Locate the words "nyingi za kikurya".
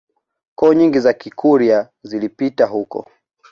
0.73-1.89